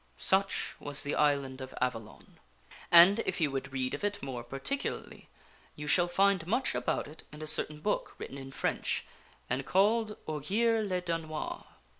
Such 0.17 0.73
was 0.79 1.03
the 1.03 1.13
island 1.13 1.61
of 1.61 1.75
Avalon, 1.79 2.39
and 2.89 3.19
if 3.19 3.39
you 3.39 3.51
would 3.51 3.71
read 3.71 3.93
of 3.93 4.03
it 4.03 4.19
more 4.23 4.43
particu 4.43 4.99
larly 4.99 5.27
you 5.75 5.85
shall 5.85 6.07
find 6.07 6.47
much 6.47 6.73
about 6.73 7.07
it 7.07 7.21
in 7.31 7.39
a 7.43 7.45
certain 7.45 7.79
book 7.79 8.15
written 8.17 8.39
in 8.39 8.51
French 8.51 9.05
and 9.47 9.63
called" 9.63 10.17
Ogier 10.27 10.81
le 10.81 11.03
Danois." 11.03 11.65